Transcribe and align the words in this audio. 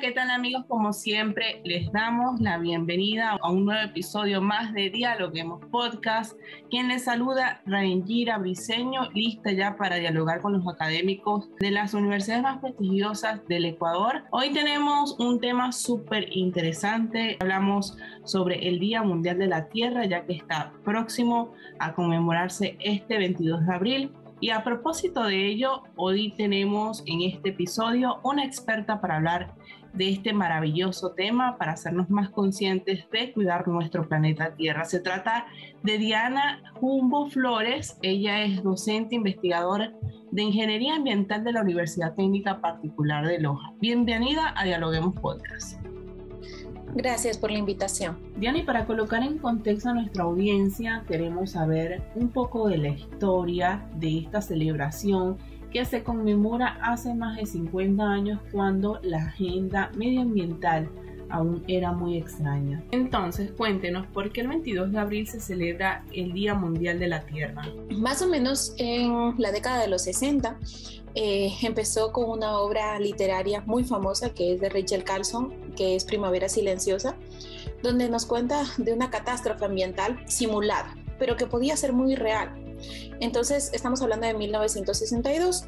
¿qué 0.00 0.12
tal 0.12 0.30
amigos? 0.30 0.64
Como 0.68 0.92
siempre, 0.92 1.60
les 1.64 1.90
damos 1.90 2.40
la 2.40 2.58
bienvenida 2.58 3.36
a 3.40 3.50
un 3.50 3.64
nuevo 3.64 3.82
episodio 3.82 4.40
más 4.40 4.72
de 4.72 4.90
Dialoguemos 4.90 5.64
Podcast. 5.72 6.38
Quien 6.70 6.86
les 6.86 7.04
saluda, 7.04 7.62
Rangira 7.66 8.38
Briseño, 8.38 9.10
lista 9.12 9.50
ya 9.50 9.76
para 9.76 9.96
dialogar 9.96 10.40
con 10.40 10.52
los 10.52 10.68
académicos 10.68 11.50
de 11.58 11.72
las 11.72 11.94
universidades 11.94 12.44
más 12.44 12.58
prestigiosas 12.58 13.44
del 13.48 13.64
Ecuador. 13.64 14.22
Hoy 14.30 14.52
tenemos 14.52 15.18
un 15.18 15.40
tema 15.40 15.72
súper 15.72 16.28
interesante. 16.30 17.36
Hablamos 17.40 17.96
sobre 18.24 18.68
el 18.68 18.78
Día 18.78 19.02
Mundial 19.02 19.38
de 19.38 19.48
la 19.48 19.68
Tierra, 19.68 20.04
ya 20.04 20.24
que 20.26 20.34
está 20.34 20.72
próximo 20.84 21.54
a 21.80 21.94
conmemorarse 21.94 22.76
este 22.78 23.18
22 23.18 23.66
de 23.66 23.74
abril. 23.74 24.12
Y 24.40 24.50
a 24.50 24.62
propósito 24.62 25.24
de 25.24 25.46
ello, 25.46 25.82
hoy 25.96 26.32
tenemos 26.36 27.02
en 27.06 27.22
este 27.22 27.48
episodio 27.48 28.20
una 28.22 28.44
experta 28.44 29.00
para 29.00 29.16
hablar 29.16 29.52
de 29.92 30.10
este 30.10 30.32
maravilloso 30.32 31.12
tema, 31.12 31.56
para 31.58 31.72
hacernos 31.72 32.10
más 32.10 32.30
conscientes 32.30 33.04
de 33.10 33.32
cuidar 33.32 33.66
nuestro 33.68 34.08
planeta 34.08 34.54
Tierra. 34.54 34.84
Se 34.84 35.00
trata 35.00 35.46
de 35.82 35.98
Diana 35.98 36.62
Jumbo 36.74 37.28
Flores. 37.28 37.98
Ella 38.02 38.44
es 38.44 38.62
docente 38.62 39.14
investigadora 39.14 39.92
de 40.30 40.42
Ingeniería 40.42 40.94
Ambiental 40.94 41.44
de 41.44 41.52
la 41.52 41.62
Universidad 41.62 42.14
Técnica 42.14 42.60
Particular 42.60 43.26
de 43.26 43.40
Loja. 43.40 43.72
Bienvenida 43.80 44.52
a 44.56 44.64
Dialoguemos 44.64 45.14
Podcast. 45.14 45.80
Gracias 46.94 47.36
por 47.36 47.50
la 47.50 47.58
invitación. 47.58 48.18
Diana, 48.36 48.58
y 48.58 48.62
para 48.62 48.86
colocar 48.86 49.22
en 49.22 49.38
contexto 49.38 49.90
a 49.90 49.94
nuestra 49.94 50.24
audiencia, 50.24 51.04
queremos 51.06 51.52
saber 51.52 52.02
un 52.14 52.28
poco 52.28 52.68
de 52.68 52.78
la 52.78 52.88
historia 52.88 53.86
de 53.96 54.18
esta 54.18 54.40
celebración 54.40 55.36
que 55.72 55.84
se 55.84 56.02
conmemora 56.02 56.78
hace 56.82 57.14
más 57.14 57.36
de 57.36 57.46
50 57.46 58.02
años 58.02 58.40
cuando 58.52 58.98
la 59.02 59.18
agenda 59.18 59.90
medioambiental 59.96 60.88
aún 61.30 61.62
era 61.68 61.92
muy 61.92 62.16
extraña. 62.16 62.82
Entonces, 62.90 63.50
cuéntenos 63.52 64.06
por 64.06 64.32
qué 64.32 64.40
el 64.42 64.48
22 64.48 64.92
de 64.92 64.98
abril 64.98 65.26
se 65.28 65.40
celebra 65.40 66.04
el 66.12 66.32
Día 66.32 66.54
Mundial 66.54 66.98
de 66.98 67.08
la 67.08 67.20
Tierra. 67.22 67.62
Más 67.90 68.22
o 68.22 68.28
menos 68.28 68.74
en 68.78 69.34
la 69.38 69.52
década 69.52 69.80
de 69.80 69.88
los 69.88 70.02
60 70.02 70.56
eh, 71.14 71.52
empezó 71.62 72.12
con 72.12 72.30
una 72.30 72.58
obra 72.58 72.98
literaria 72.98 73.62
muy 73.66 73.84
famosa 73.84 74.30
que 74.30 74.54
es 74.54 74.60
de 74.60 74.68
Rachel 74.68 75.04
Carlson, 75.04 75.72
que 75.76 75.96
es 75.96 76.04
Primavera 76.04 76.48
Silenciosa, 76.48 77.16
donde 77.82 78.08
nos 78.08 78.26
cuenta 78.26 78.64
de 78.76 78.92
una 78.92 79.10
catástrofe 79.10 79.64
ambiental 79.64 80.20
simulada, 80.26 80.96
pero 81.18 81.36
que 81.36 81.46
podía 81.46 81.76
ser 81.76 81.92
muy 81.92 82.14
real. 82.14 82.57
Entonces, 83.20 83.70
estamos 83.72 84.02
hablando 84.02 84.26
de 84.26 84.34
1962. 84.34 85.64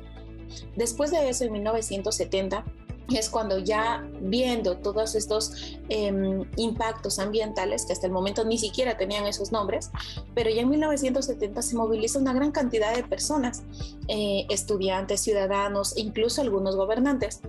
Después 0.76 1.10
de 1.10 1.28
eso, 1.28 1.44
en 1.44 1.53
1970, 1.53 2.65
es 3.19 3.28
cuando 3.28 3.59
ya 3.59 4.06
viendo 4.21 4.76
todos 4.76 5.15
estos 5.15 5.53
em, 5.88 6.44
impactos 6.56 7.19
ambientales, 7.19 7.84
que 7.84 7.93
hasta 7.93 8.06
el 8.06 8.12
momento 8.12 8.44
ni 8.44 8.59
siquiera 8.59 8.97
tenían 8.97 9.26
esos 9.26 9.53
nombres, 9.53 9.91
pero 10.34 10.50
ya 10.50 10.62
en 10.62 10.69
1970 10.71 11.62
se 11.62 11.76
moviliza 11.76 12.19
una 12.19 12.32
gran 12.32 12.53
cantidad 12.53 12.94
de 12.94 13.03
personas, 13.03 13.62
eh, 14.09 14.47
estudiantes, 14.48 15.21
ciudadanos 15.21 15.97
incluso 15.97 16.41
algunos 16.41 16.77
gobernantes, 16.77 17.41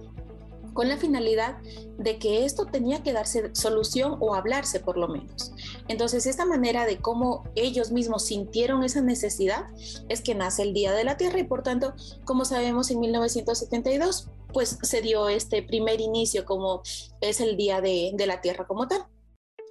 con 0.74 0.88
la 0.88 0.98
finalidad 0.98 1.58
de 1.98 2.18
que 2.18 2.46
esto 2.46 2.66
tenía 2.66 3.04
que 3.04 3.14
darse 3.14 3.52
solución 3.54 4.18
o 4.20 4.36
hablarse 4.36 4.80
por 4.80 4.98
lo 4.98 5.08
menos. 5.08 5.52
Entonces, 5.88 6.26
esta 6.26 6.46
manera 6.46 6.86
de 6.86 7.00
cómo 7.00 7.44
ellos 7.56 7.92
mismos 7.92 8.26
sintieron 8.26 8.84
esa 8.84 9.02
necesidad 9.02 9.66
es 10.10 10.22
que 10.22 10.36
nace 10.36 10.64
el 10.64 10.74
Día 10.74 10.94
de 10.94 11.04
la 11.04 11.18
Tierra 11.18 11.40
y 11.40 11.44
por 11.44 11.64
tanto, 11.64 11.94
como 12.26 12.46
sabemos, 12.46 12.92
en 12.92 13.00
1972 13.00 14.30
pues 14.54 14.78
se 14.82 15.02
dio 15.02 15.30
este 15.30 15.64
primer 15.64 16.02
inicio 16.02 16.46
como 16.46 16.82
es 17.22 17.40
el 17.40 17.58
Día 17.58 17.82
de, 17.82 18.14
la 18.26 18.42
Tierra 18.42 18.68
como 18.68 18.88
tal. 18.88 19.06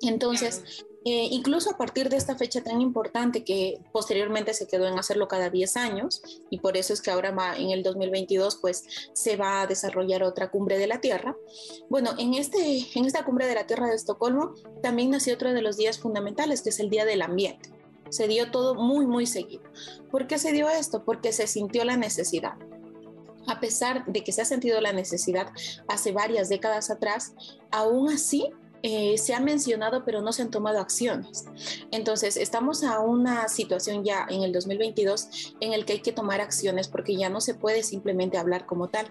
Entonces, 0.00 0.86
eh, 1.04 1.28
incluso 1.30 1.70
a 1.70 1.78
partir 1.78 2.10
de 2.10 2.16
esta 2.16 2.36
fecha 2.36 2.62
tan 2.62 2.82
importante 2.82 3.42
que 3.42 3.80
posteriormente 3.90 4.52
se 4.52 4.66
quedó 4.66 4.86
en 4.86 4.98
hacerlo 4.98 5.28
cada 5.28 5.48
10 5.48 5.76
años 5.78 6.22
y 6.50 6.58
por 6.58 6.76
eso 6.76 6.92
es 6.92 7.00
que 7.00 7.10
ahora 7.10 7.34
en 7.56 7.70
el 7.70 7.82
2022 7.82 8.56
pues 8.56 8.84
se 9.14 9.36
va 9.36 9.62
a 9.62 9.66
desarrollar 9.66 10.22
otra 10.22 10.50
cumbre 10.50 10.76
de 10.76 10.86
la 10.86 11.00
Tierra. 11.00 11.36
Bueno, 11.88 12.10
en, 12.18 12.34
este, 12.34 12.86
en 12.94 13.06
esta 13.06 13.24
cumbre 13.24 13.46
de 13.46 13.54
la 13.54 13.66
Tierra 13.66 13.86
de 13.88 13.94
Estocolmo 13.94 14.54
también 14.82 15.10
nació 15.10 15.34
otro 15.34 15.54
de 15.54 15.62
los 15.62 15.78
días 15.78 15.98
fundamentales 15.98 16.60
que 16.60 16.68
es 16.68 16.80
el 16.80 16.90
Día 16.90 17.06
del 17.06 17.22
Ambiente. 17.22 17.70
Se 18.10 18.28
dio 18.28 18.50
todo 18.50 18.74
muy, 18.74 19.06
muy 19.06 19.24
seguido. 19.24 19.62
¿Por 20.10 20.26
qué 20.26 20.38
se 20.38 20.52
dio 20.52 20.68
esto? 20.68 21.04
Porque 21.04 21.32
se 21.32 21.46
sintió 21.46 21.84
la 21.84 21.96
necesidad 21.96 22.54
a 23.46 23.58
pesar 23.58 24.04
de 24.06 24.22
que 24.22 24.32
se 24.32 24.42
ha 24.42 24.44
sentido 24.44 24.80
la 24.80 24.92
necesidad 24.92 25.50
hace 25.88 26.12
varias 26.12 26.48
décadas 26.48 26.90
atrás, 26.90 27.32
aún 27.70 28.08
así 28.08 28.52
eh, 28.82 29.18
se 29.18 29.34
ha 29.34 29.40
mencionado, 29.40 30.04
pero 30.04 30.22
no 30.22 30.32
se 30.32 30.42
han 30.42 30.50
tomado 30.50 30.78
acciones. 30.78 31.46
Entonces, 31.90 32.36
estamos 32.36 32.82
a 32.82 33.00
una 33.00 33.48
situación 33.48 34.04
ya 34.04 34.26
en 34.28 34.42
el 34.42 34.52
2022 34.52 35.54
en 35.60 35.72
el 35.72 35.84
que 35.84 35.94
hay 35.94 36.00
que 36.00 36.12
tomar 36.12 36.40
acciones 36.40 36.88
porque 36.88 37.16
ya 37.16 37.28
no 37.28 37.40
se 37.40 37.54
puede 37.54 37.82
simplemente 37.82 38.38
hablar 38.38 38.66
como 38.66 38.88
tal. 38.88 39.06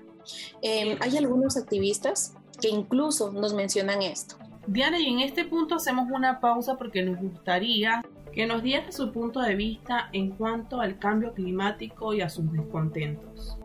Em, 0.61 0.97
hay 1.01 1.17
algunos 1.17 1.57
activistas 1.57 2.33
que 2.61 2.69
incluso 2.69 3.31
nos 3.31 3.53
mencionan 3.53 4.01
esto. 4.01 4.37
Diana, 4.67 4.99
y 4.99 5.07
en 5.07 5.19
este 5.19 5.45
punto 5.45 5.75
hacemos 5.75 6.09
una 6.11 6.39
pausa 6.39 6.75
porque 6.75 7.01
nos 7.01 7.19
gustaría 7.19 8.03
que 8.33 8.45
nos 8.45 8.61
diera 8.61 8.91
su 8.91 9.11
punto 9.11 9.39
de 9.39 9.55
vista 9.55 10.09
en 10.13 10.31
cuanto 10.31 10.81
al 10.81 10.99
cambio 10.99 11.33
climático 11.33 12.13
y 12.13 12.21
a 12.21 12.29
sus 12.29 12.51
descontentos 12.51 13.57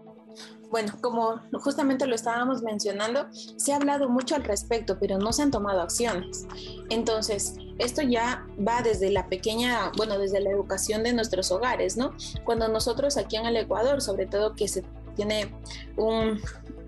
bueno, 0.70 0.92
como 1.00 1.40
justamente 1.60 2.06
lo 2.06 2.14
estábamos 2.14 2.62
mencionando, 2.62 3.26
se 3.32 3.72
ha 3.72 3.76
hablado 3.76 4.08
mucho 4.08 4.34
al 4.34 4.44
respecto, 4.44 4.98
pero 4.98 5.18
no 5.18 5.32
se 5.32 5.42
han 5.42 5.50
tomado 5.50 5.80
acciones. 5.82 6.46
Entonces, 6.90 7.56
esto 7.78 8.02
ya 8.02 8.46
va 8.66 8.82
desde 8.82 9.10
la 9.10 9.28
pequeña, 9.28 9.92
bueno, 9.96 10.18
desde 10.18 10.40
la 10.40 10.50
educación 10.50 11.02
de 11.02 11.12
nuestros 11.12 11.50
hogares, 11.50 11.96
¿no? 11.96 12.12
Cuando 12.44 12.68
nosotros 12.68 13.16
aquí 13.16 13.36
en 13.36 13.46
el 13.46 13.56
Ecuador, 13.56 14.00
sobre 14.00 14.26
todo 14.26 14.54
que 14.54 14.68
se 14.68 14.84
tiene 15.16 15.54
un 15.96 16.40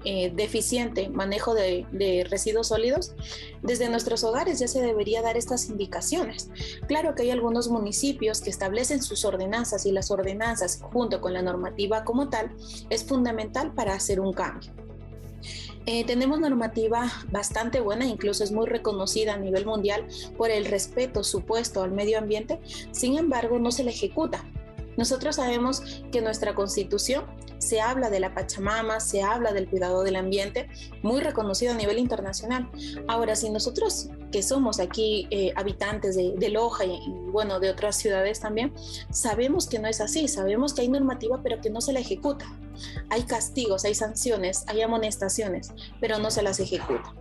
eh, 0.08 0.30
deficiente 0.32 1.08
manejo 1.08 1.52
de, 1.52 2.24
residuos 2.30 2.68
sólidos, 2.68 3.16
desde 3.62 3.88
nuestros 3.88 4.22
hogares 4.22 4.60
ya 4.60 4.68
se 4.68 4.80
debería 4.80 5.20
dar 5.20 5.36
estas 5.36 5.68
indicaciones. 5.68 6.48
Claro 6.86 7.16
que 7.16 7.24
hay 7.24 7.30
algunos 7.30 7.68
municipios 7.68 8.40
que 8.40 8.50
establecen 8.50 9.02
sus 9.02 9.24
ordenanzas 9.24 9.84
y 9.84 9.90
las 9.90 10.12
ordenanzas 10.12 10.80
junto 10.80 11.20
con 11.20 11.32
la 11.32 11.42
normativa 11.42 12.04
como 12.04 12.28
tal 12.28 12.54
es 12.88 13.02
fundamental 13.02 13.74
para 13.74 13.94
hacer 13.94 14.20
un 14.20 14.32
cambio. 14.32 14.70
Eh, 15.86 16.04
tenemos 16.04 16.38
normativa 16.38 17.10
bastante 17.32 17.80
buena, 17.80 18.06
incluso 18.06 18.44
es 18.44 18.52
muy 18.52 18.66
reconocida 18.66 19.34
a 19.34 19.38
nivel 19.38 19.66
mundial 19.66 20.06
por 20.36 20.52
el 20.52 20.66
respeto 20.66 21.24
supuesto 21.24 21.82
al 21.82 21.90
medio 21.90 22.18
ambiente, 22.18 22.60
sin 22.92 23.18
embargo 23.18 23.58
no 23.58 23.72
se 23.72 23.82
le 23.82 23.90
ejecuta. 23.90 24.44
Nosotros 24.96 25.34
sabemos 25.34 25.82
que 26.12 26.22
nuestra 26.22 26.54
constitución 26.54 27.24
se 27.58 27.80
habla 27.80 28.10
de 28.10 28.20
la 28.20 28.34
Pachamama, 28.34 29.00
se 29.00 29.22
habla 29.22 29.52
del 29.52 29.68
cuidado 29.68 30.02
del 30.02 30.16
ambiente, 30.16 30.68
muy 31.02 31.20
reconocido 31.20 31.72
a 31.72 31.76
nivel 31.76 31.98
internacional. 31.98 32.70
Ahora, 33.08 33.36
si 33.36 33.50
nosotros 33.50 34.10
que 34.30 34.42
somos 34.42 34.80
aquí 34.80 35.26
eh, 35.30 35.52
habitantes 35.56 36.16
de, 36.16 36.48
Loja 36.48 36.84
y, 36.84 37.00
bueno, 37.30 37.60
de 37.60 37.70
otras 37.70 37.96
ciudades 37.96 38.40
también, 38.40 38.72
sabemos 39.10 39.66
que 39.68 39.78
no 39.78 39.88
es 39.88 40.00
así, 40.00 40.28
sabemos 40.28 40.74
que 40.74 40.82
hay 40.82 40.88
normativa 40.88 41.40
pero 41.42 41.60
que 41.60 41.70
no 41.70 41.80
se 41.80 41.92
la 41.92 42.00
ejecuta. 42.00 42.46
Hay 43.10 43.22
castigos, 43.22 43.84
hay 43.84 43.94
sanciones, 43.94 44.64
hay 44.66 44.82
amonestaciones, 44.82 45.72
pero 46.00 46.18
no 46.18 46.30
se 46.30 46.42
las 46.42 46.60
ejecuta. 46.60 47.14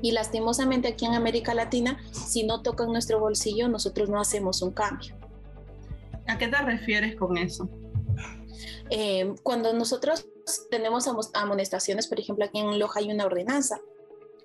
Y 0.00 0.12
lastimosamente 0.12 0.88
aquí 0.88 1.06
en 1.06 1.14
América 1.14 1.54
Latina, 1.54 1.98
si 2.10 2.44
no 2.44 2.62
tocan 2.62 2.88
nuestro 2.88 3.20
bolsillo, 3.20 3.68
nosotros 3.68 4.08
no 4.08 4.20
hacemos 4.20 4.60
un 4.62 4.72
cambio. 4.72 5.14
¿A 6.26 6.38
qué 6.38 6.48
te 6.48 6.56
refieres 6.58 7.16
con 7.16 7.36
eso? 7.36 7.68
Eh, 8.90 9.34
cuando 9.42 9.72
nosotros 9.72 10.26
tenemos 10.70 11.06
amonestaciones, 11.34 12.06
por 12.06 12.20
ejemplo, 12.20 12.44
aquí 12.44 12.58
en 12.58 12.78
Loja 12.78 13.00
hay 13.00 13.10
una 13.10 13.26
ordenanza 13.26 13.80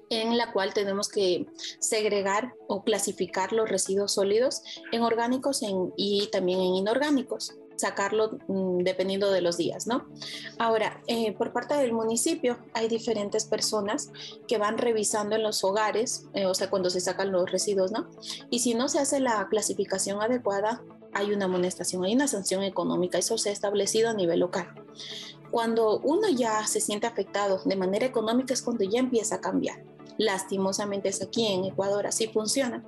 en 0.09 0.37
la 0.37 0.53
cual 0.53 0.73
tenemos 0.73 1.09
que 1.09 1.47
segregar 1.79 2.53
o 2.67 2.83
clasificar 2.83 3.51
los 3.51 3.69
residuos 3.69 4.13
sólidos 4.13 4.61
en 4.91 5.01
orgánicos 5.01 5.61
y 5.97 6.29
también 6.31 6.59
en 6.59 6.75
inorgánicos 6.75 7.57
sacarlo 7.77 8.39
mm, 8.47 8.79
dependiendo 8.79 9.31
de 9.31 9.41
los 9.41 9.57
días, 9.57 9.87
¿no? 9.87 10.07
Ahora, 10.57 11.01
eh, 11.07 11.33
por 11.33 11.53
parte 11.53 11.75
del 11.75 11.93
municipio 11.93 12.57
hay 12.73 12.87
diferentes 12.87 13.45
personas 13.45 14.11
que 14.47 14.57
van 14.57 14.77
revisando 14.77 15.35
en 15.35 15.43
los 15.43 15.63
hogares, 15.63 16.25
eh, 16.33 16.45
o 16.45 16.53
sea, 16.53 16.69
cuando 16.69 16.89
se 16.89 16.99
sacan 16.99 17.31
los 17.31 17.49
residuos, 17.49 17.91
¿no? 17.91 18.09
Y 18.49 18.59
si 18.59 18.73
no 18.73 18.89
se 18.89 18.99
hace 18.99 19.19
la 19.19 19.47
clasificación 19.49 20.21
adecuada, 20.21 20.81
hay 21.17 21.33
una 21.33 21.45
amonestación, 21.45 22.03
hay 22.03 22.13
una 22.13 22.27
sanción 22.27 22.63
económica, 22.63 23.17
eso 23.17 23.37
se 23.37 23.49
ha 23.49 23.53
establecido 23.53 24.09
a 24.09 24.13
nivel 24.13 24.39
local. 24.39 24.67
Cuando 25.51 25.99
uno 25.99 26.29
ya 26.29 26.65
se 26.67 26.79
siente 26.79 27.07
afectado 27.07 27.61
de 27.65 27.75
manera 27.75 28.05
económica 28.05 28.53
es 28.53 28.61
cuando 28.61 28.83
ya 28.83 28.99
empieza 28.99 29.35
a 29.35 29.41
cambiar. 29.41 29.83
Lastimosamente 30.17 31.09
es 31.09 31.21
aquí 31.21 31.47
en 31.47 31.65
Ecuador, 31.65 32.05
así 32.07 32.27
funciona. 32.27 32.83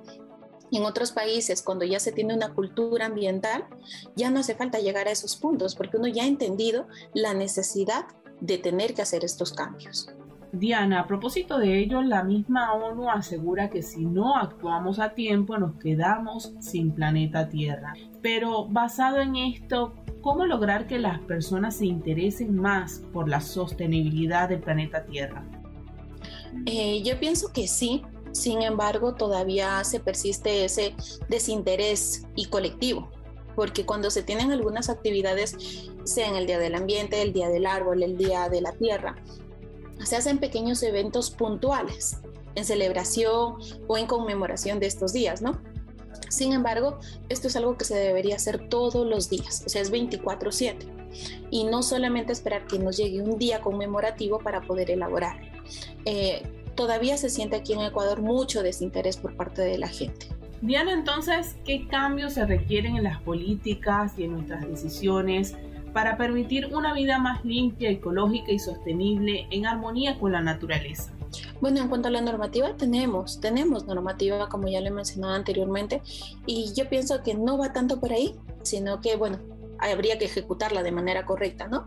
En 0.70 0.84
otros 0.84 1.10
países, 1.10 1.62
cuando 1.62 1.84
ya 1.84 1.98
se 1.98 2.12
tiene 2.12 2.34
una 2.34 2.54
cultura 2.54 3.06
ambiental, 3.06 3.66
ya 4.14 4.30
no 4.30 4.40
hace 4.40 4.54
falta 4.54 4.78
llegar 4.78 5.08
a 5.08 5.12
esos 5.12 5.36
puntos 5.36 5.74
porque 5.74 5.96
uno 5.96 6.06
ya 6.06 6.24
ha 6.24 6.28
entendido 6.28 6.86
la 7.12 7.34
necesidad 7.34 8.04
de 8.40 8.58
tener 8.58 8.94
que 8.94 9.02
hacer 9.02 9.24
estos 9.24 9.52
cambios. 9.52 10.08
Diana, 10.52 11.00
a 11.00 11.06
propósito 11.06 11.58
de 11.58 11.78
ello, 11.78 12.02
la 12.02 12.24
misma 12.24 12.72
ONU 12.72 13.08
asegura 13.08 13.70
que 13.70 13.82
si 13.82 14.04
no 14.04 14.36
actuamos 14.36 14.98
a 14.98 15.14
tiempo 15.14 15.56
nos 15.58 15.76
quedamos 15.76 16.52
sin 16.60 16.92
planeta 16.92 17.48
Tierra. 17.48 17.94
Pero 18.20 18.66
basado 18.66 19.20
en 19.20 19.36
esto, 19.36 19.94
¿cómo 20.22 20.46
lograr 20.46 20.88
que 20.88 20.98
las 20.98 21.20
personas 21.20 21.76
se 21.76 21.86
interesen 21.86 22.56
más 22.56 23.02
por 23.12 23.28
la 23.28 23.40
sostenibilidad 23.40 24.48
del 24.48 24.60
planeta 24.60 25.04
Tierra? 25.04 25.44
Eh, 26.66 27.02
yo 27.04 27.18
pienso 27.20 27.52
que 27.52 27.68
sí, 27.68 28.02
sin 28.32 28.62
embargo 28.62 29.14
todavía 29.14 29.84
se 29.84 30.00
persiste 30.00 30.64
ese 30.64 30.94
desinterés 31.28 32.26
y 32.34 32.46
colectivo, 32.46 33.08
porque 33.54 33.86
cuando 33.86 34.10
se 34.10 34.24
tienen 34.24 34.50
algunas 34.50 34.90
actividades, 34.90 35.90
sea 36.02 36.28
en 36.28 36.34
el 36.34 36.46
Día 36.46 36.58
del 36.58 36.74
Ambiente, 36.74 37.22
el 37.22 37.32
Día 37.32 37.48
del 37.48 37.66
Árbol, 37.66 38.02
el 38.02 38.16
Día 38.16 38.48
de 38.48 38.62
la 38.62 38.72
Tierra, 38.72 39.14
se 40.04 40.16
hacen 40.16 40.38
pequeños 40.38 40.82
eventos 40.82 41.30
puntuales 41.30 42.18
en 42.54 42.64
celebración 42.64 43.56
o 43.86 43.98
en 43.98 44.06
conmemoración 44.06 44.80
de 44.80 44.86
estos 44.86 45.12
días, 45.12 45.42
¿no? 45.42 45.60
Sin 46.28 46.52
embargo, 46.52 46.98
esto 47.28 47.48
es 47.48 47.56
algo 47.56 47.76
que 47.76 47.84
se 47.84 47.96
debería 47.96 48.36
hacer 48.36 48.68
todos 48.68 49.06
los 49.06 49.28
días, 49.30 49.64
o 49.66 49.68
sea, 49.68 49.82
es 49.82 49.90
24/7. 49.90 50.86
Y 51.50 51.64
no 51.64 51.82
solamente 51.82 52.32
esperar 52.32 52.66
que 52.66 52.78
nos 52.78 52.96
llegue 52.96 53.20
un 53.20 53.36
día 53.36 53.60
conmemorativo 53.60 54.38
para 54.38 54.60
poder 54.60 54.90
elaborar. 54.92 55.40
Eh, 56.04 56.42
todavía 56.76 57.16
se 57.16 57.30
siente 57.30 57.56
aquí 57.56 57.72
en 57.72 57.80
Ecuador 57.80 58.22
mucho 58.22 58.62
desinterés 58.62 59.16
por 59.16 59.36
parte 59.36 59.62
de 59.62 59.78
la 59.78 59.88
gente. 59.88 60.28
Diana, 60.62 60.92
entonces, 60.92 61.56
¿qué 61.64 61.88
cambios 61.88 62.34
se 62.34 62.46
requieren 62.46 62.96
en 62.96 63.04
las 63.04 63.20
políticas 63.22 64.12
y 64.18 64.24
en 64.24 64.32
nuestras 64.32 64.68
decisiones 64.68 65.56
para 65.92 66.16
permitir 66.16 66.74
una 66.74 66.94
vida 66.94 67.18
más 67.18 67.44
limpia, 67.44 67.90
ecológica 67.90 68.52
y 68.52 68.58
sostenible 68.58 69.46
en 69.50 69.66
armonía 69.66 70.18
con 70.18 70.32
la 70.32 70.40
naturaleza? 70.40 71.12
Bueno, 71.60 71.80
en 71.80 71.88
cuanto 71.88 72.08
a 72.08 72.10
la 72.10 72.20
normativa, 72.20 72.76
tenemos, 72.76 73.40
tenemos 73.40 73.86
normativa, 73.86 74.48
como 74.48 74.68
ya 74.68 74.80
le 74.80 74.90
mencionaba 74.90 75.34
anteriormente, 75.34 76.02
y 76.46 76.72
yo 76.74 76.88
pienso 76.88 77.22
que 77.22 77.34
no 77.34 77.58
va 77.58 77.72
tanto 77.72 78.00
por 78.00 78.12
ahí, 78.12 78.34
sino 78.62 79.00
que, 79.00 79.16
bueno, 79.16 79.38
habría 79.78 80.18
que 80.18 80.24
ejecutarla 80.24 80.82
de 80.82 80.92
manera 80.92 81.24
correcta, 81.24 81.68
¿no? 81.68 81.86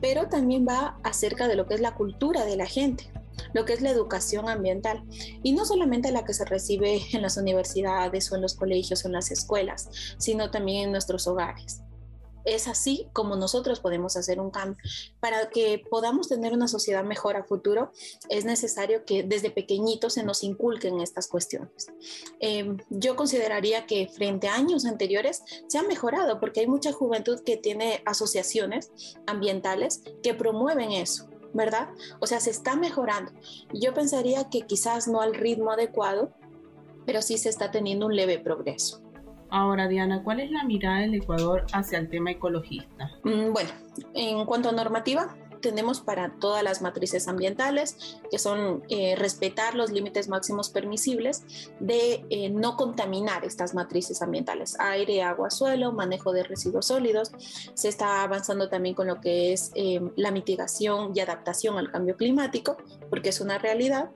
Pero 0.00 0.28
también 0.28 0.66
va 0.68 0.98
acerca 1.02 1.48
de 1.48 1.56
lo 1.56 1.66
que 1.66 1.74
es 1.74 1.80
la 1.80 1.94
cultura 1.94 2.44
de 2.44 2.56
la 2.56 2.66
gente 2.66 3.10
lo 3.52 3.64
que 3.64 3.72
es 3.72 3.80
la 3.80 3.90
educación 3.90 4.48
ambiental 4.48 5.02
y 5.42 5.52
no 5.52 5.64
solamente 5.64 6.12
la 6.12 6.24
que 6.24 6.34
se 6.34 6.44
recibe 6.44 7.00
en 7.12 7.22
las 7.22 7.36
universidades 7.36 8.30
o 8.30 8.36
en 8.36 8.42
los 8.42 8.54
colegios 8.54 9.04
o 9.04 9.08
en 9.08 9.12
las 9.12 9.30
escuelas, 9.30 9.88
sino 10.18 10.50
también 10.50 10.84
en 10.84 10.92
nuestros 10.92 11.26
hogares. 11.26 11.81
Es 12.44 12.68
así 12.68 13.08
como 13.12 13.36
nosotros 13.36 13.80
podemos 13.80 14.16
hacer 14.16 14.40
un 14.40 14.50
cambio. 14.50 14.82
Para 15.20 15.48
que 15.50 15.82
podamos 15.90 16.28
tener 16.28 16.52
una 16.52 16.68
sociedad 16.68 17.04
mejor 17.04 17.36
a 17.36 17.44
futuro, 17.44 17.92
es 18.28 18.44
necesario 18.44 19.04
que 19.04 19.22
desde 19.22 19.50
pequeñitos 19.50 20.14
se 20.14 20.24
nos 20.24 20.42
inculquen 20.42 21.00
estas 21.00 21.28
cuestiones. 21.28 21.88
Em, 22.40 22.78
yo 22.90 23.16
consideraría 23.16 23.86
que 23.86 24.08
frente 24.08 24.48
a 24.48 24.54
años 24.54 24.84
anteriores 24.84 25.42
se 25.66 25.78
ha 25.78 25.82
mejorado 25.82 26.40
porque 26.40 26.60
hay 26.60 26.66
mucha 26.66 26.92
juventud 26.92 27.40
que 27.44 27.56
tiene 27.56 28.02
asociaciones 28.06 28.92
ambientales 29.26 30.02
que 30.22 30.34
promueven 30.34 30.92
eso. 30.92 31.28
¿verdad? 31.54 31.90
O 32.18 32.26
sea, 32.26 32.40
se 32.40 32.50
está 32.50 32.76
mejorando. 32.76 33.30
Yo 33.74 33.92
pensaría 33.92 34.48
que 34.48 34.62
quizás 34.62 35.06
no 35.06 35.20
al 35.20 35.34
ritmo 35.34 35.70
adecuado, 35.70 36.32
pero 37.04 37.22
sí 37.22 37.38
se 37.38 37.48
está 37.48 37.70
teniendo 37.70 38.06
un 38.06 38.16
leve 38.16 38.38
progreso. 38.38 39.01
Ahora, 39.52 39.86
Diana, 39.86 40.22
¿cuál 40.22 40.40
es 40.40 40.50
la 40.50 40.64
mirada 40.64 41.00
del 41.00 41.12
Ecuador 41.12 41.66
hacia 41.74 41.98
el 41.98 42.08
tema 42.08 42.30
ecologista? 42.30 43.10
Mm, 43.22 43.52
bueno, 43.52 43.68
en 44.14 44.46
cuanto 44.46 44.70
a 44.70 44.72
normativa, 44.72 45.36
tenemos 45.60 46.00
para 46.00 46.32
todas 46.40 46.62
las 46.62 46.80
matrices 46.80 47.28
ambientales, 47.28 48.18
que 48.30 48.38
son 48.38 48.82
eh, 48.88 49.14
respetar 49.14 49.74
los 49.74 49.92
límites 49.92 50.28
máximos 50.28 50.70
permisibles 50.70 51.70
de 51.80 52.24
eh, 52.30 52.48
no 52.48 52.78
contaminar 52.78 53.44
estas 53.44 53.74
matrices 53.74 54.22
ambientales, 54.22 54.74
aire, 54.80 55.22
agua, 55.22 55.50
suelo, 55.50 55.92
manejo 55.92 56.32
de 56.32 56.44
residuos 56.44 56.86
sólidos. 56.86 57.30
Se 57.74 57.88
está 57.88 58.22
avanzando 58.22 58.70
también 58.70 58.94
con 58.94 59.06
lo 59.06 59.20
que 59.20 59.52
es 59.52 59.70
eh, 59.74 60.00
la 60.16 60.30
mitigación 60.30 61.12
y 61.14 61.20
adaptación 61.20 61.76
al 61.76 61.90
cambio 61.90 62.16
climático, 62.16 62.78
porque 63.10 63.28
es 63.28 63.40
una 63.42 63.58
realidad 63.58 64.10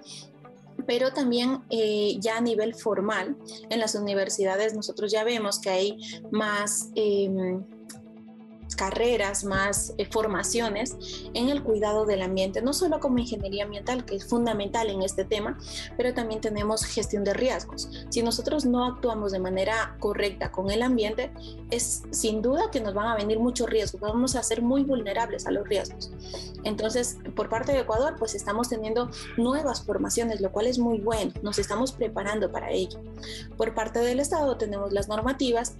pero 0.86 1.12
también 1.12 1.62
ya 2.20 2.36
a 2.36 2.40
nivel 2.40 2.74
formal 2.74 3.36
en 3.70 3.80
las 3.80 3.94
universidades 3.94 4.74
nosotros 4.74 5.10
ya 5.12 5.24
vemos 5.24 5.58
que 5.58 5.70
hay 5.70 5.98
más 6.30 6.90
em, 6.94 7.64
carreras, 8.76 9.44
más 9.44 9.94
eh, 9.98 10.06
formaciones 10.06 10.96
en 11.34 11.48
el 11.48 11.62
cuidado 11.62 12.06
del 12.06 12.22
ambiente, 12.22 12.62
no 12.62 12.72
solo 12.72 13.00
como 13.00 13.18
ingeniería 13.18 13.64
ambiental, 13.64 14.04
que 14.04 14.16
es 14.16 14.26
fundamental 14.26 14.90
en 14.90 15.02
este 15.02 15.24
tema, 15.24 15.58
pero 15.96 16.14
también 16.14 16.40
tenemos 16.40 16.84
gestión 16.84 17.24
de 17.24 17.34
riesgos. 17.34 17.88
Si 18.10 18.22
nosotros 18.22 18.64
no 18.64 18.84
actuamos 18.84 19.32
de 19.32 19.38
manera 19.38 19.96
correcta 19.98 20.52
con 20.52 20.70
el 20.70 20.82
ambiente, 20.82 21.32
es 21.70 22.02
sin 22.10 22.42
duda 22.42 22.70
que 22.70 22.80
nos 22.80 22.94
van 22.94 23.08
a 23.08 23.16
venir 23.16 23.38
muchos 23.38 23.68
riesgos, 23.68 24.00
vamos 24.00 24.36
a 24.36 24.42
ser 24.42 24.62
muy 24.62 24.84
vulnerables 24.84 25.46
a 25.46 25.50
los 25.50 25.66
riesgos. 25.66 26.12
Entonces, 26.64 27.18
por 27.34 27.48
parte 27.48 27.72
de 27.72 27.80
Ecuador, 27.80 28.16
pues 28.18 28.34
estamos 28.34 28.68
teniendo 28.68 29.10
nuevas 29.36 29.84
formaciones, 29.84 30.40
lo 30.40 30.52
cual 30.52 30.66
es 30.66 30.78
muy 30.78 30.98
bueno, 30.98 31.32
nos 31.42 31.58
estamos 31.58 31.92
preparando 31.92 32.50
para 32.50 32.70
ello. 32.70 33.00
Por 33.56 33.74
parte 33.74 34.00
del 34.00 34.20
Estado 34.20 34.56
tenemos 34.56 34.92
las 34.92 35.08
normativas 35.08 35.76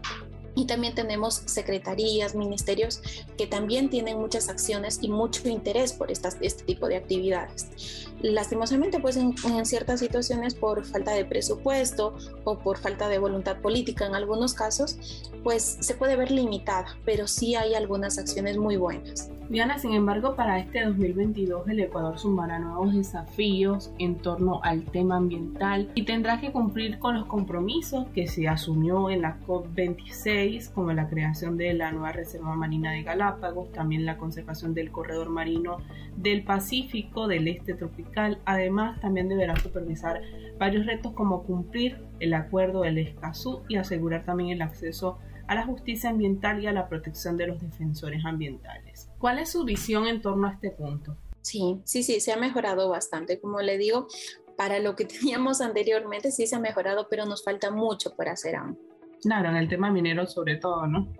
y 0.57 0.65
también 0.65 0.95
tenemos 0.95 1.43
secretarías, 1.45 2.35
ministerios 2.35 3.01
que 3.39 3.47
también 3.47 3.91
tienen 3.91 4.19
muchas 4.19 4.49
acciones 4.49 4.99
y 5.03 5.09
mucho 5.09 5.49
interés 5.49 5.93
por 5.93 6.11
estas, 6.11 6.39
este 6.41 6.65
tipo 6.65 6.89
de 6.89 6.97
actividades. 6.97 8.09
Lastimosamente, 8.23 8.99
pues 8.99 9.17
en, 9.17 9.35
en, 9.45 9.67
ciertas 9.67 10.01
situaciones 10.01 10.55
por 10.55 10.85
falta 10.85 11.13
de 11.13 11.27
presupuesto 11.27 12.17
o 12.45 12.59
por 12.59 12.79
falta 12.79 13.09
de 13.09 13.19
voluntad 13.19 13.61
política 13.61 14.07
en 14.07 14.15
algunos 14.15 14.55
casos, 14.55 14.97
pues 15.45 15.77
se 15.81 15.95
puede 15.95 16.17
ver 16.17 16.31
limitada, 16.31 16.97
pero 17.05 17.29
sí 17.29 17.55
hay 17.55 17.75
algunas 17.75 18.19
acciones 18.19 18.57
muy 18.57 18.77
buenas. 18.77 19.31
Diana, 19.49 19.79
sin 19.79 19.93
embargo, 19.93 20.35
para 20.35 20.59
este 20.59 20.85
2022 20.85 21.69
el 21.69 21.79
Ecuador 21.79 22.19
sumará 22.19 22.59
nuevos 22.59 22.93
desafíos 22.93 23.93
en 23.99 24.17
torno 24.17 24.61
al 24.65 24.83
tema 24.87 25.19
ambiental 25.19 25.89
y 25.95 26.03
tendrá 26.03 26.41
que 26.41 26.51
cumplir 26.51 26.99
con 26.99 27.15
los 27.15 27.27
compromisos 27.27 28.09
que 28.09 28.27
se 28.27 28.49
asumió 28.49 29.09
en 29.09 29.23
la 29.23 29.39
COP26, 29.47 30.73
como 30.73 30.93
la 30.93 31.09
creación 31.09 31.57
de 31.57 31.75
la 31.75 31.93
nueva 31.93 32.11
Reserva 32.11 32.57
Marina 32.57 32.91
de 32.91 33.05
Galápagos, 33.05 33.71
también 33.71 34.05
la 34.05 34.19
conservación 34.19 34.75
del 34.75 34.91
corredor 34.91 35.29
marino 35.29 35.77
del 36.17 36.43
Pacífico, 36.43 37.29
del 37.29 37.47
este 37.47 37.75
tropical. 37.75 38.41
Además, 38.47 39.01
también 39.01 39.29
deberá 39.29 39.55
supervisar 39.55 40.23
varios 40.59 40.87
retos 40.87 41.13
como 41.13 41.45
cumplir 41.45 41.99
el 42.19 42.35
acuerdo 42.35 42.83
del 42.83 42.99
Escazú 42.99 43.63
y 43.69 43.77
asegurar 43.77 44.25
también 44.25 44.51
el 44.51 44.63
acceso 44.63 45.19
a 45.47 45.55
la 45.55 45.65
justicia 45.65 46.11
ambiental 46.11 46.61
y 46.61 46.67
a 46.67 46.73
la 46.73 46.89
protección 46.89 47.37
de 47.37 47.47
los 47.47 47.61
defensores 47.61 48.25
ambientales. 48.25 49.06
¿Cuál 49.19 49.39
es 49.39 49.53
su 49.53 49.65
visión 49.65 50.07
en 50.07 50.21
torno 50.21 50.49
a 50.49 50.53
este 50.53 50.71
punto? 50.71 51.17
Sí, 51.41 51.81
sí, 51.85 52.03
sí, 52.03 52.21
se 52.21 52.33
ha 52.33 52.37
mejorado 52.37 52.89
bastante. 52.89 53.41
Como 53.41 53.61
le 53.61 53.79
digo, 53.79 54.09
para 54.57 54.79
lo 54.79 54.97
que 54.97 55.05
teníamos 55.07 55.61
anteriormente 55.61 56.31
sí 56.31 56.47
se 56.47 56.57
ha 56.57 56.61
mejorado, 56.61 57.09
pero 57.09 57.25
nos 57.25 57.45
falta 57.45 57.71
mucho 57.71 58.15
por 58.15 58.29
hacer 58.29 58.57
aún. 58.57 58.79
Claro, 59.23 59.49
en 59.49 59.57
el 59.57 59.69
tema 59.69 59.91
minero 59.91 60.27
sobre 60.27 60.57
todo, 60.57 60.87
¿no? 60.87 61.13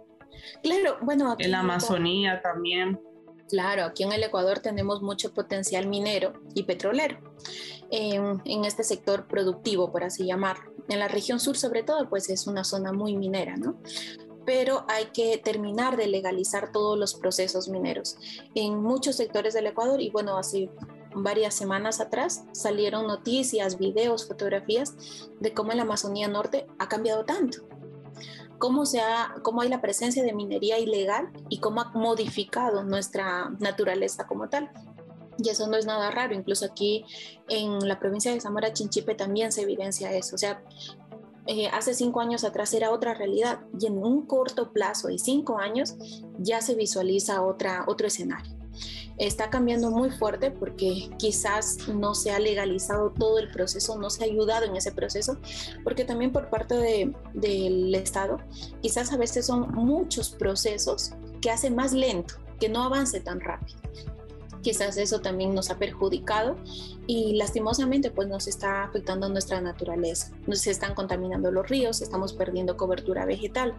Claro, 0.63 0.99
bueno. 1.01 1.33
Aquí 1.33 1.45
en 1.45 1.53
la 1.53 1.61
Amazonía 1.61 2.43
también. 2.43 3.01
Claro, 3.49 3.85
aquí 3.85 4.03
en 4.03 4.13
el 4.13 4.23
Ecuador 4.25 4.59
tenemos 4.59 5.03
mucho 5.03 5.33
potencial 5.33 5.87
minero 5.87 6.33
y 6.55 6.65
petrolero 6.65 7.19
en, 7.91 8.43
en, 8.45 8.65
este 8.65 8.83
sector 8.83 9.29
productivo, 9.29 9.93
por 9.93 10.03
así 10.03 10.27
llamarlo. 10.27 10.73
En 10.89 10.99
la 10.99 11.07
región 11.07 11.39
sur, 11.39 11.57
sobre 11.57 11.85
todo, 11.85 12.09
pues 12.09 12.29
es 12.29 12.49
una 12.49 12.65
zona 12.65 12.93
muy 12.93 13.17
minera, 13.17 13.57
¿no? 13.57 13.79
Pero 14.47 14.87
hay 14.89 15.07
que 15.07 15.37
terminar 15.39 15.97
de 15.97 16.07
legalizar 16.07 16.73
todos 16.73 16.97
los 16.97 17.15
procesos 17.15 17.69
mineros 17.69 18.17
en 18.55 18.81
muchos 18.81 19.17
sectores 19.17 19.53
del 19.53 19.67
Ecuador 19.67 20.01
y 20.01 20.09
bueno, 20.09 20.39
así 20.39 20.71
varias 21.15 21.55
semanas 21.55 22.01
atrás 22.01 22.45
salieron 22.53 23.07
noticias, 23.07 23.79
videos, 23.79 24.29
fotografías 24.29 24.95
de 25.41 25.53
cómo 25.53 25.73
la 25.73 25.83
Amazonía 25.83 26.29
Norte 26.29 26.67
ha 26.79 26.89
cambiado 26.89 27.25
tanto. 27.25 27.59
Cómo, 28.59 28.87
se 28.87 29.01
ha, 29.01 29.35
cómo 29.43 29.61
hay 29.61 29.69
la 29.69 29.83
presencia 29.83 30.23
de 30.23 30.33
minería 30.33 30.79
ilegal 30.79 31.31
y 31.51 31.59
cómo 31.59 31.83
ha 31.83 31.91
modificado 31.93 32.85
nuestra 32.85 33.51
naturaleza 33.59 34.27
como 34.27 34.49
tal. 34.49 34.71
Y 35.39 35.51
eso 35.51 35.67
no 35.67 35.77
es 35.77 35.85
nada 35.85 36.11
raro, 36.11 36.35
incluso 36.35 36.65
aquí 36.65 37.05
en 37.49 37.87
la 37.87 37.99
provincia 37.99 38.33
de 38.33 38.41
Zamora 38.41 38.73
Chinchipe 38.73 39.15
también 39.15 39.53
se 39.53 39.63
evidencia 39.63 40.13
eso. 40.13 40.37
O 40.37 40.39
sea, 40.39 40.63
eh, 41.47 41.69
hace 41.69 41.95
cinco 41.95 42.21
años 42.21 42.45
atrás 42.45 42.75
era 42.75 42.91
otra 42.91 43.15
realidad 43.15 43.61
y 43.79 43.87
en 43.87 43.99
un 43.99 44.27
corto 44.27 44.73
plazo 44.73 45.09
de 45.09 45.19
cinco 45.19 45.59
años 45.59 45.97
ya 46.39 46.61
se 46.61 46.75
visualiza 46.75 47.43
otra, 47.43 47.85
otro 47.87 48.07
escenario. 48.07 48.53
Está 49.19 49.49
cambiando 49.49 49.91
muy 49.91 50.11
fuerte 50.11 50.51
porque 50.51 51.09
quizás 51.19 51.89
no 51.89 52.15
se 52.15 52.33
ha 52.33 52.39
legalizado 52.39 53.13
todo 53.19 53.39
el 53.39 53.51
proceso, 53.51 53.99
no 53.99 54.11
se 54.11 54.25
ha 54.25 54.27
ayudado 54.27 54.67
en 54.67 54.77
ese 54.77 54.93
proceso, 54.93 55.39
porque 55.85 56.05
también 56.05 56.33
por 56.33 56.51
parte 56.51 56.75
de, 56.75 57.17
del 57.33 57.95
Estado, 57.95 58.39
quizás 58.83 59.13
a 59.13 59.17
veces 59.17 59.47
son 59.47 59.73
muchos 59.73 60.31
procesos 60.31 61.13
que 61.41 61.51
hacen 61.51 61.75
más 61.75 61.95
lento, 61.95 62.35
que 62.61 62.69
no 62.69 62.83
avance 62.83 63.21
tan 63.21 63.41
rápido 63.41 63.79
quizás 64.67 64.97
eso 64.97 65.21
también 65.21 65.55
nos 65.55 65.71
ha 65.71 65.79
perjudicado 65.79 66.57
y 67.07 67.37
lastimosamente 67.37 68.11
pues 68.11 68.27
nos 68.27 68.49
está 68.49 68.83
afectando 68.83 69.29
nuestra 69.29 69.61
naturaleza. 69.61 70.33
Nos 70.49 70.67
están 70.67 70.97
contaminando 70.97 71.53
los 71.53 71.69
ríos, 71.69 72.03
estamos 72.03 72.33
perdiendo 72.33 72.77
cobertura 72.77 73.25
vegetal, 73.27 73.77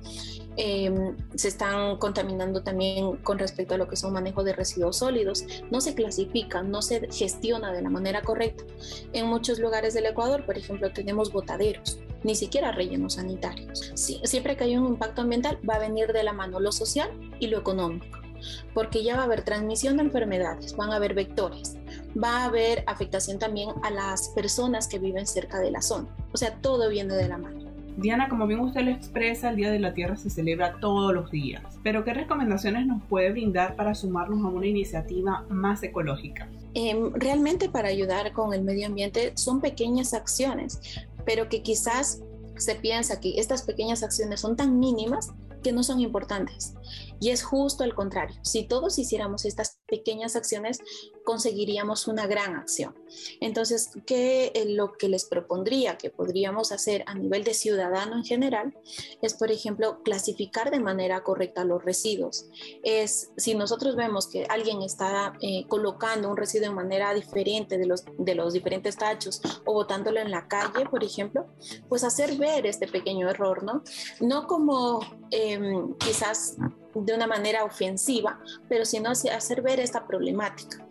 em, 0.55 1.17
se 1.35 1.49
están 1.49 1.97
contaminando 1.97 2.63
también 2.63 3.17
con 3.17 3.37
respecto 3.37 3.73
a 3.73 3.77
lo 3.77 3.89
que 3.89 3.97
son 3.97 4.13
manejo 4.13 4.45
de 4.45 4.53
residuos 4.53 4.99
sólidos, 4.99 5.43
no 5.71 5.81
se 5.81 5.93
clasifica, 5.93 6.63
no 6.63 6.81
se 6.81 7.11
gestiona 7.11 7.73
de 7.73 7.81
la 7.81 7.89
manera 7.89 8.21
correcta. 8.21 8.63
En 9.11 9.25
muchos 9.25 9.59
lugares 9.59 9.93
del 9.93 10.05
Ecuador, 10.05 10.45
por 10.45 10.57
ejemplo, 10.57 10.93
tenemos 10.93 11.33
botaderos, 11.33 11.99
ni 12.23 12.33
siquiera 12.33 12.71
rellenos 12.71 13.15
sanitarios. 13.15 13.91
siempre 14.23 14.55
que 14.55 14.63
hay 14.63 14.77
un 14.77 14.87
impacto 14.87 15.19
ambiental 15.19 15.59
va 15.69 15.75
a 15.75 15.79
venir 15.79 16.13
de 16.13 16.23
la 16.23 16.31
mano 16.31 16.61
lo 16.61 16.71
social 16.71 17.09
y 17.41 17.47
lo 17.47 17.57
económico 17.57 18.26
porque 18.73 19.03
ya 19.03 19.15
va 19.15 19.23
a 19.23 19.25
haber 19.25 19.43
transmisión 19.43 19.97
de 19.97 20.03
enfermedades, 20.03 20.75
van 20.75 20.91
a 20.91 20.95
haber 20.95 21.13
vectores, 21.13 21.75
va 22.21 22.43
a 22.43 22.45
haber 22.45 22.83
afectación 22.87 23.39
también 23.39 23.69
a 23.83 23.89
las 23.89 24.29
personas 24.29 24.87
que 24.87 24.99
viven 24.99 25.27
cerca 25.27 25.59
de 25.59 25.71
la 25.71 25.81
zona. 25.81 26.07
O 26.33 26.37
sea, 26.37 26.55
todo 26.55 26.89
viene 26.89 27.15
de 27.15 27.27
la 27.27 27.37
mano. 27.37 27.67
Diana, 27.97 28.29
como 28.29 28.45
bien 28.45 28.59
usted 28.59 28.81
lo 28.81 28.91
expresa, 28.91 29.49
el 29.49 29.55
Día 29.55 29.71
de 29.71 29.79
la 29.79 29.95
Tierra 29.95 30.15
se 30.15 30.29
celebra 30.29 30.79
todos 30.79 31.11
los 31.15 31.31
días, 31.31 31.63
pero 31.81 32.03
¿qué 32.03 32.13
recomendaciones 32.13 32.85
nos 32.85 33.01
puede 33.05 33.31
brindar 33.31 33.75
para 33.75 33.95
sumarnos 33.95 34.45
a 34.45 34.49
una 34.49 34.67
iniciativa 34.67 35.45
más 35.49 35.81
ecológica? 35.81 36.47
Em, 36.75 37.11
realmente 37.15 37.69
para 37.69 37.87
ayudar 37.87 38.33
con 38.33 38.53
el 38.53 38.61
medio 38.61 38.85
ambiente 38.85 39.31
son 39.35 39.61
pequeñas 39.61 40.13
acciones, 40.13 40.79
pero 41.25 41.49
que 41.49 41.63
quizás 41.63 42.21
se 42.55 42.75
piensa 42.75 43.19
que 43.19 43.39
estas 43.39 43.63
pequeñas 43.63 44.03
acciones 44.03 44.41
son 44.41 44.55
tan 44.55 44.79
mínimas 44.79 45.31
que 45.63 45.71
no 45.71 45.81
son 45.81 45.99
importantes. 45.99 46.75
Y 47.19 47.29
es 47.29 47.43
justo 47.43 47.83
al 47.83 47.95
contrario. 47.95 48.39
Si 48.43 48.67
todos 48.67 48.99
hiciéramos 48.99 49.45
estas 49.45 49.79
pequeñas 49.87 50.35
acciones, 50.35 50.79
conseguiríamos 51.23 52.07
una 52.07 52.27
gran 52.27 52.55
acción. 52.55 52.95
Entonces, 53.41 53.91
¿qué 54.05 54.51
lo 54.69 54.93
que 54.93 55.09
les 55.09 55.25
propondría 55.25 55.97
que 55.97 56.09
podríamos 56.09 56.71
hacer 56.71 57.03
a 57.05 57.15
nivel 57.15 57.43
de 57.43 57.53
ciudadano 57.53 58.15
en 58.15 58.23
general 58.23 58.73
es, 59.21 59.33
por 59.33 59.51
ejemplo, 59.51 60.01
clasificar 60.03 60.71
de 60.71 60.79
manera 60.79 61.23
correcta 61.23 61.65
los 61.65 61.83
residuos? 61.83 62.45
Es 62.83 63.31
si 63.37 63.55
nosotros 63.55 63.95
vemos 63.95 64.27
que 64.27 64.45
alguien 64.49 64.81
está 64.81 65.33
eh, 65.41 65.65
colocando 65.67 66.29
un 66.29 66.37
residuo 66.37 66.69
de 66.69 66.75
manera 66.75 67.13
diferente 67.13 67.77
de 67.77 67.87
los, 67.87 68.03
de 68.17 68.35
los 68.35 68.53
diferentes 68.53 68.95
tachos 68.95 69.41
o 69.65 69.73
botándolo 69.73 70.19
en 70.19 70.31
la 70.31 70.47
calle, 70.47 70.85
por 70.89 71.03
ejemplo, 71.03 71.47
pues 71.89 72.03
hacer 72.03 72.35
ver 72.35 72.65
este 72.65 72.87
pequeño 72.87 73.29
error, 73.29 73.63
¿no? 73.63 73.83
No 74.19 74.47
como 74.47 74.99
em, 75.31 75.93
quizás 75.97 76.55
de 77.05 77.13
una 77.13 77.27
manera 77.27 77.63
ofensiva, 77.63 78.39
pero 78.69 78.85
sino 78.85 79.09
hacer 79.09 79.61
ver 79.61 79.79
esta 79.79 80.07
problemática. 80.07 80.85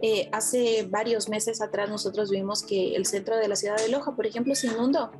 Eh, 0.00 0.28
hace 0.32 0.86
varios 0.88 1.28
meses 1.28 1.60
atrás 1.60 1.88
nosotros 1.88 2.30
vimos 2.30 2.62
que 2.62 2.96
el 2.96 3.06
centro 3.06 3.36
de 3.36 3.48
la 3.48 3.56
ciudad 3.56 3.76
de 3.76 3.88
Loja, 3.88 4.16
por 4.16 4.26
ejemplo, 4.26 4.54
se 4.54 4.68
inundó 4.68 5.10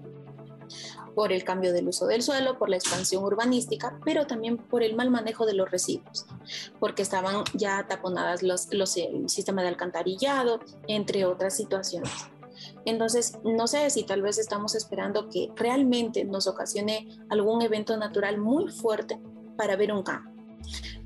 por 1.15 1.33
el 1.33 1.45
cambio 1.45 1.73
del 1.73 1.89
uso 1.89 2.07
del 2.07 2.23
suelo, 2.23 2.59
por 2.59 2.71
la 2.71 2.77
expansión 2.77 3.23
urbanística, 3.23 3.99
pero 4.05 4.27
también 4.27 4.57
por 4.57 4.83
el 4.83 4.97
mal 4.97 5.11
manejo 5.11 5.47
de 5.47 5.55
los 5.55 5.71
residuos, 5.71 6.27
porque 6.81 7.03
estaban 7.03 7.45
ya 7.55 7.87
taponadas 7.87 8.43
los, 8.43 8.73
los 8.73 8.97
el 8.97 9.29
sistema 9.29 9.63
de 9.63 9.69
alcantarillado, 9.69 10.61
entre 10.87 11.25
otras 11.27 11.55
situaciones. 11.55 12.13
Entonces, 12.85 13.39
no 13.45 13.67
sé 13.67 13.91
si 13.91 14.05
tal 14.05 14.23
vez 14.23 14.39
estamos 14.39 14.75
esperando 14.75 15.29
que 15.29 15.51
realmente 15.57 16.25
nos 16.25 16.47
ocasione 16.47 17.09
algún 17.29 17.63
evento 17.63 17.97
natural 17.97 18.39
muy 18.39 18.71
fuerte 18.71 19.21
para 19.57 19.77
ver 19.77 19.93
un 19.93 20.03
cambio 20.03 20.32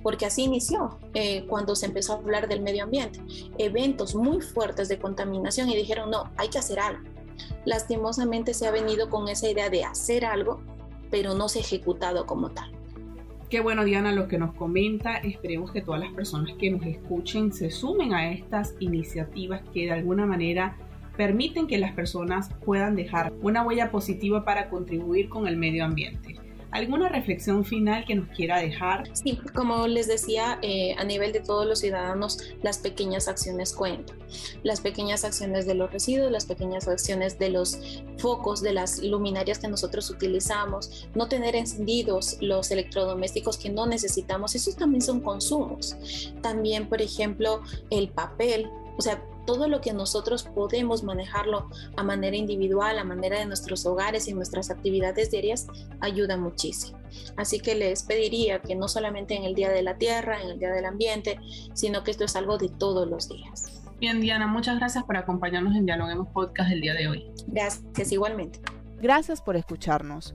porque 0.03 0.27
así 0.27 0.45
inició 0.45 0.99
eh, 1.15 1.45
cuando 1.49 1.75
se 1.75 1.87
empezó 1.87 2.13
a 2.13 2.17
hablar 2.17 2.49
del 2.49 2.61
medio 2.61 2.85
ambiente, 2.85 3.21
eventos 3.59 4.15
muy 4.15 4.41
fuertes 4.41 4.89
de 4.89 4.99
contaminación 4.99 5.69
y 5.69 5.77
dijeron, 5.77 6.11
no, 6.11 6.31
hay 6.37 6.49
que 6.49 6.59
hacer 6.59 6.79
algo. 6.79 7.03
Lastimosamente 7.65 8.55
se 8.55 8.67
ha 8.67 8.71
venido 8.71 9.11
con 9.11 9.29
esa 9.29 9.49
idea 9.49 9.69
de 9.69 9.85
hacer 9.85 10.25
algo, 10.25 10.61
pero 11.11 11.35
no 11.35 11.49
se 11.49 11.59
ha 11.59 11.63
ejecutado 11.63 12.27
como 12.27 12.51
tal. 12.51 12.73
Qué 13.51 13.61
bueno, 13.61 13.85
Diana, 13.85 14.13
lo 14.13 14.27
que 14.27 14.39
nos 14.39 14.55
comenta. 14.55 15.17
Esperemos 15.17 15.71
que 15.71 15.81
todas 15.81 16.01
las 16.01 16.13
personas 16.13 16.57
que 16.59 16.71
nos 16.71 16.85
escuchen 16.85 17.53
se 17.53 17.71
sumen 17.71 18.13
a 18.13 18.33
estas 18.33 18.75
iniciativas 18.81 19.63
que 19.73 19.85
de 19.85 19.93
alguna 19.93 20.27
manera 20.27 20.77
permiten 21.17 21.67
que 21.67 21.79
las 21.79 21.93
personas 21.93 22.51
puedan 22.65 22.97
dejar 22.97 23.33
una 23.43 23.63
huella 23.63 23.91
positiva 23.91 24.45
para 24.45 24.69
contribuir 24.69 25.29
con 25.29 25.47
el 25.47 25.57
medio 25.57 25.85
ambiente. 25.85 26.37
¿Alguna 26.77 27.09
reflexión 27.09 27.65
final 27.65 28.05
que 28.05 28.15
nos 28.15 28.29
quiera 28.37 28.59
dejar? 28.59 29.09
Sí, 29.15 29.41
como 29.55 29.87
les 29.87 30.09
decía, 30.09 30.59
eh, 30.61 30.95
a 30.99 31.05
nivel 31.05 31.33
de 31.33 31.41
todos 31.41 31.67
los 31.67 31.79
ciudadanos, 31.79 32.39
las 32.63 32.77
pequeñas 32.77 33.29
acciones 33.29 33.73
cuentan. 33.73 34.19
Las 34.63 34.83
pequeñas 34.83 35.25
acciones 35.25 35.67
de 35.67 35.75
los 35.75 35.91
residuos, 35.91 36.31
las 36.31 36.45
pequeñas 36.45 36.87
acciones 36.87 37.39
de 37.39 37.49
los 37.49 38.03
focos, 38.19 38.61
de 38.61 38.75
las 38.75 39.03
luminarias 39.03 39.59
que 39.59 39.69
nosotros 39.69 40.11
utilizamos, 40.11 41.09
no 41.15 41.29
tener 41.29 41.57
encendidos 41.57 42.37
los 42.43 42.71
electrodomésticos 42.71 43.57
que 43.57 43.71
no 43.71 43.87
necesitamos, 43.87 44.55
esos 44.55 44.77
también 44.77 45.01
son 45.01 45.21
consumos. 45.21 45.97
También, 46.43 46.91
por 46.91 47.01
ejemplo, 47.01 47.63
el 47.89 48.11
papel, 48.11 48.69
o 48.99 49.01
sea, 49.01 49.23
todo 49.47 49.69
lo 49.69 49.81
que 49.81 49.93
nosotros 49.93 50.43
podemos 50.43 51.03
manejarlo 51.03 51.71
a 51.97 52.03
manera 52.03 52.37
individual, 52.37 52.99
a 52.99 53.05
manera 53.05 53.39
de 53.39 53.47
nuestros 53.47 53.87
hogares 53.87 54.29
y 54.29 54.35
nuestras 54.35 54.71
actividades 54.71 55.31
diarias, 55.31 55.67
ayuda 56.01 56.37
muchísimo. 56.37 56.99
Así 57.37 57.61
que 57.61 57.75
les 57.75 58.03
pediría 58.03 58.61
que 58.61 58.75
no 58.75 58.89
solamente 58.89 59.35
en 59.35 59.45
el 59.45 59.55
Día 59.55 59.71
de 59.71 59.83
la 59.83 59.97
Tierra, 59.97 60.43
en 60.43 60.51
el 60.51 60.59
Día 60.59 60.73
del 60.73 60.85
Ambiente, 60.85 61.39
sino 61.73 62.05
que 62.05 62.11
esto 62.11 62.25
es 62.25 62.37
algo 62.37 62.59
de 62.59 62.69
todos 62.69 63.09
los 63.09 63.29
días. 63.29 63.83
Bien, 63.99 64.21
Diana, 64.21 64.47
muchas 64.47 64.79
gracias 64.79 65.05
por 65.05 65.17
acompañarnos 65.17 65.75
en 65.75 65.87
Dialoguemos 65.87 66.29
Podcast 66.29 66.71
el 66.71 66.83
día 66.83 66.93
de 66.93 67.09
hoy. 67.09 67.25
Gracias, 67.47 68.13
igualmente. 68.13 68.61
Gracias 69.01 69.41
por 69.41 69.57
escucharnos. 69.57 70.35